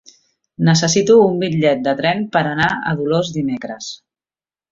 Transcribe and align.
Necessito 0.69 1.17
un 1.25 1.35
bitllet 1.43 1.83
de 1.89 1.93
tren 2.01 2.23
per 2.37 2.43
anar 2.53 2.71
a 2.93 2.97
Dolors 3.01 3.31
dimecres. 3.39 3.93